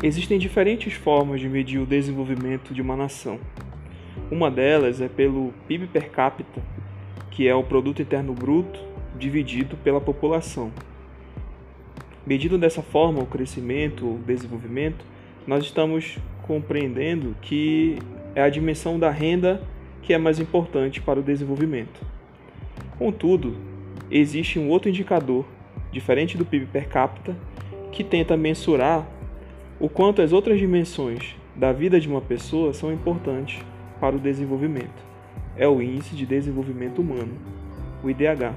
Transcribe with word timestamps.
Existem 0.00 0.38
diferentes 0.38 0.92
formas 0.92 1.40
de 1.40 1.48
medir 1.48 1.80
o 1.80 1.86
desenvolvimento 1.86 2.72
de 2.72 2.80
uma 2.80 2.96
nação. 2.96 3.40
Uma 4.30 4.48
delas 4.48 5.00
é 5.00 5.08
pelo 5.08 5.52
PIB 5.66 5.88
per 5.88 6.08
capita, 6.10 6.62
que 7.32 7.48
é 7.48 7.54
o 7.54 7.64
produto 7.64 8.00
interno 8.00 8.32
bruto 8.32 8.78
dividido 9.18 9.76
pela 9.78 10.00
população. 10.00 10.70
Medido 12.24 12.56
dessa 12.56 12.80
forma 12.80 13.20
o 13.20 13.26
crescimento, 13.26 14.06
o 14.06 14.20
desenvolvimento, 14.24 15.04
nós 15.44 15.64
estamos 15.64 16.16
compreendendo 16.42 17.34
que 17.42 17.98
é 18.36 18.42
a 18.42 18.48
dimensão 18.48 19.00
da 19.00 19.10
renda 19.10 19.60
que 20.00 20.14
é 20.14 20.18
mais 20.18 20.38
importante 20.38 21.00
para 21.00 21.18
o 21.18 21.24
desenvolvimento. 21.24 22.00
Contudo, 22.96 23.56
existe 24.08 24.60
um 24.60 24.68
outro 24.68 24.88
indicador, 24.88 25.44
diferente 25.90 26.38
do 26.38 26.44
PIB 26.44 26.66
per 26.66 26.88
capita, 26.88 27.36
que 27.90 28.04
tenta 28.04 28.36
mensurar 28.36 29.17
o 29.80 29.88
quanto 29.88 30.20
as 30.20 30.32
outras 30.32 30.58
dimensões 30.58 31.36
da 31.54 31.72
vida 31.72 32.00
de 32.00 32.08
uma 32.08 32.20
pessoa 32.20 32.72
são 32.72 32.92
importantes 32.92 33.64
para 34.00 34.16
o 34.16 34.18
desenvolvimento. 34.18 35.06
É 35.56 35.68
o 35.68 35.80
Índice 35.80 36.16
de 36.16 36.26
Desenvolvimento 36.26 37.00
Humano, 37.00 37.34
o 38.02 38.10
IDH. 38.10 38.54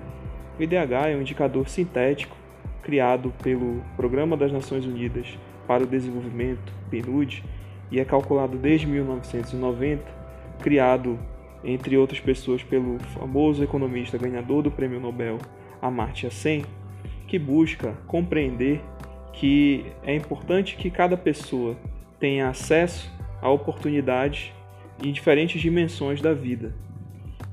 O 0.59 0.63
IDH 0.63 1.09
é 1.09 1.15
um 1.15 1.21
indicador 1.21 1.69
sintético 1.69 2.35
criado 2.81 3.31
pelo 3.43 3.81
Programa 3.95 4.35
das 4.35 4.51
Nações 4.51 4.85
Unidas 4.85 5.37
para 5.67 5.83
o 5.83 5.87
Desenvolvimento, 5.87 6.73
PNUD, 6.89 7.43
e 7.91 7.99
é 7.99 8.05
calculado 8.05 8.57
desde 8.57 8.87
1990, 8.87 10.03
criado 10.59 11.19
entre 11.63 11.97
outras 11.97 12.19
pessoas 12.19 12.63
pelo 12.63 12.97
famoso 12.99 13.63
economista 13.63 14.17
ganhador 14.17 14.63
do 14.63 14.71
Prêmio 14.71 14.99
Nobel 14.99 15.37
Amartya 15.79 16.31
Sen, 16.31 16.63
que 17.27 17.37
busca 17.37 17.93
compreender 18.07 18.81
que 19.41 19.83
é 20.03 20.15
importante 20.15 20.75
que 20.75 20.91
cada 20.91 21.17
pessoa 21.17 21.75
tenha 22.19 22.47
acesso 22.47 23.11
a 23.41 23.49
oportunidades 23.49 24.53
em 25.03 25.11
diferentes 25.11 25.59
dimensões 25.59 26.21
da 26.21 26.31
vida. 26.31 26.75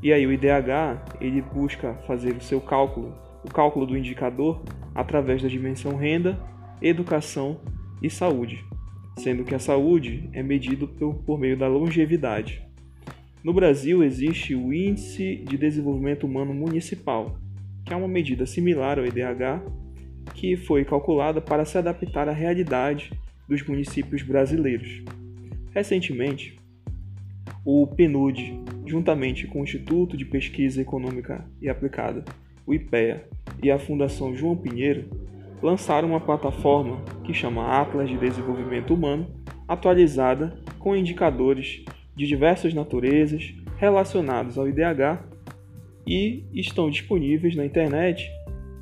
E 0.02 0.12
aí 0.12 0.26
o 0.26 0.30
IDH, 0.30 1.16
ele 1.18 1.40
busca 1.40 1.94
fazer 2.06 2.36
o 2.36 2.42
seu 2.42 2.60
cálculo, 2.60 3.16
o 3.42 3.50
cálculo 3.50 3.86
do 3.86 3.96
indicador 3.96 4.62
através 4.94 5.42
da 5.42 5.48
dimensão 5.48 5.96
renda, 5.96 6.38
educação 6.82 7.58
e 8.02 8.10
saúde, 8.10 8.62
sendo 9.16 9.42
que 9.42 9.54
a 9.54 9.58
saúde 9.58 10.28
é 10.34 10.42
medido 10.42 10.88
por, 10.88 11.14
por 11.22 11.40
meio 11.40 11.56
da 11.56 11.68
longevidade. 11.68 12.62
No 13.42 13.54
Brasil 13.54 14.04
existe 14.04 14.54
o 14.54 14.74
Índice 14.74 15.36
de 15.36 15.56
Desenvolvimento 15.56 16.26
Humano 16.26 16.52
Municipal, 16.52 17.38
que 17.82 17.94
é 17.94 17.96
uma 17.96 18.06
medida 18.06 18.44
similar 18.44 18.98
ao 18.98 19.06
IDH, 19.06 19.87
que 20.38 20.56
foi 20.56 20.84
calculada 20.84 21.40
para 21.40 21.64
se 21.64 21.76
adaptar 21.76 22.28
à 22.28 22.32
realidade 22.32 23.10
dos 23.48 23.60
municípios 23.66 24.22
brasileiros. 24.22 25.02
Recentemente, 25.74 26.56
o 27.64 27.84
PNUD, 27.88 28.62
juntamente 28.86 29.48
com 29.48 29.60
o 29.60 29.64
Instituto 29.64 30.16
de 30.16 30.24
Pesquisa 30.24 30.80
Econômica 30.80 31.44
e 31.60 31.68
Aplicada, 31.68 32.24
o 32.64 32.72
IPEA, 32.72 33.26
e 33.60 33.68
a 33.68 33.80
Fundação 33.80 34.36
João 34.36 34.56
Pinheiro, 34.56 35.10
lançaram 35.60 36.10
uma 36.10 36.20
plataforma 36.20 37.02
que 37.24 37.34
chama 37.34 37.80
Atlas 37.80 38.08
de 38.08 38.16
Desenvolvimento 38.16 38.94
Humano, 38.94 39.26
atualizada 39.66 40.56
com 40.78 40.94
indicadores 40.94 41.84
de 42.14 42.28
diversas 42.28 42.72
naturezas 42.72 43.52
relacionados 43.76 44.56
ao 44.56 44.68
IDH 44.68 45.18
e 46.06 46.44
estão 46.54 46.88
disponíveis 46.88 47.56
na 47.56 47.64
internet 47.66 48.30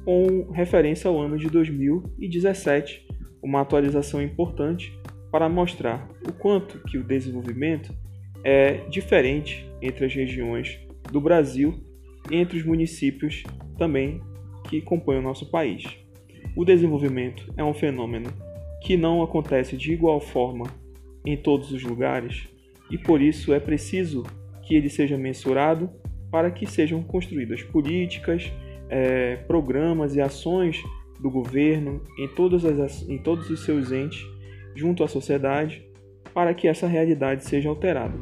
com 0.07 0.53
referência 0.53 1.09
ao 1.09 1.21
ano 1.21 1.37
de 1.37 1.49
2017, 1.49 3.05
uma 3.43 3.62
atualização 3.62 4.23
importante 4.23 4.97
para 5.33 5.49
mostrar 5.49 6.09
o 6.25 6.33
quanto 6.33 6.79
que 6.85 6.97
o 6.97 7.03
desenvolvimento 7.03 7.93
é 8.45 8.84
diferente 8.89 9.69
entre 9.83 10.06
as 10.06 10.15
regiões 10.15 10.78
do 11.11 11.21
Brasil 11.21 11.75
e 12.31 12.37
entre 12.37 12.56
os 12.56 12.65
municípios 12.65 13.43
também 13.77 14.21
que 14.69 14.81
compõem 14.81 15.19
o 15.19 15.22
nosso 15.22 15.50
país. 15.50 15.83
O 16.55 16.65
desenvolvimento 16.65 17.53
é 17.56 17.65
um 17.65 17.75
fenômeno 17.75 18.31
que 18.83 18.97
não 18.97 19.25
acontece 19.25 19.77
de 19.77 19.93
igual 19.93 20.21
forma 20.21 20.66
em 21.25 21.37
todos 21.37 21.72
os 21.72 21.83
lugares 21.83 22.47
e 22.93 22.97
por 22.97 23.21
isso 23.21 23.53
é 23.53 23.59
preciso 23.59 24.22
que 24.62 24.77
ele 24.77 24.89
seja 24.89 25.19
mensurado 25.19 25.91
para 26.31 26.49
que 26.53 26.65
sejam 26.65 27.03
construídas 27.03 27.61
políticas 27.65 28.53
é, 28.88 29.36
programas 29.48 30.14
e 30.14 30.20
ações 30.20 30.82
do 31.20 31.30
governo 31.30 32.02
em, 32.19 32.28
todas 32.28 32.64
as, 32.64 33.08
em 33.08 33.19
todos 33.19 33.48
os 33.50 33.64
seus 33.64 33.91
entes 33.91 34.24
junto 34.74 35.02
à 35.02 35.08
sociedade 35.08 35.84
para 36.34 36.52
que 36.52 36.69
essa 36.69 36.86
realidade 36.86 37.44
seja 37.44 37.69
alterada. 37.69 38.14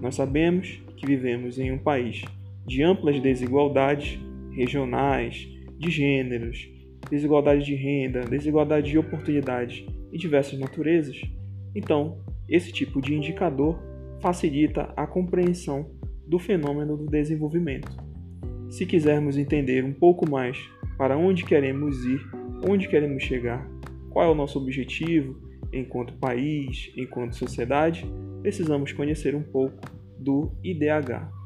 Nós 0.00 0.16
sabemos 0.16 0.82
que 0.96 1.06
vivemos 1.06 1.58
em 1.58 1.70
um 1.70 1.78
país 1.78 2.22
de 2.66 2.82
amplas 2.82 3.20
desigualdades 3.20 4.18
regionais, 4.52 5.48
de 5.78 5.90
gêneros, 5.90 6.68
desigualdade 7.10 7.64
de 7.64 7.74
renda, 7.74 8.22
desigualdade 8.22 8.90
de 8.90 8.98
oportunidades 8.98 9.84
e 10.12 10.18
diversas 10.18 10.58
naturezas. 10.58 11.20
Então, 11.74 12.18
esse 12.48 12.72
tipo 12.72 13.00
de 13.00 13.14
indicador 13.14 13.78
facilita 14.20 14.92
a 14.96 15.06
compreensão 15.06 15.90
do 16.26 16.38
fenômeno 16.38 16.96
do 16.96 17.06
desenvolvimento. 17.06 18.13
Se 18.74 18.84
quisermos 18.84 19.38
entender 19.38 19.84
um 19.84 19.92
pouco 19.92 20.28
mais 20.28 20.58
para 20.98 21.16
onde 21.16 21.44
queremos 21.44 22.04
ir, 22.04 22.20
onde 22.68 22.88
queremos 22.88 23.22
chegar, 23.22 23.64
qual 24.10 24.26
é 24.26 24.28
o 24.28 24.34
nosso 24.34 24.58
objetivo 24.58 25.40
enquanto 25.72 26.12
país, 26.14 26.90
enquanto 26.96 27.36
sociedade, 27.36 28.04
precisamos 28.42 28.90
conhecer 28.90 29.36
um 29.36 29.44
pouco 29.44 29.78
do 30.18 30.50
IDH. 30.64 31.43